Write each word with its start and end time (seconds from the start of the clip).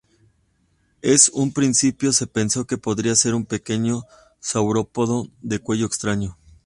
Es 1.03 1.29
un 1.29 1.53
principio 1.53 2.11
se 2.11 2.25
pensó 2.25 2.65
que 2.65 2.79
podría 2.79 3.13
ser 3.13 3.35
un 3.35 3.45
pequeño 3.45 4.01
saurópodo 4.39 5.29
de 5.43 5.59
cuello 5.59 5.85
extraño. 5.85 6.39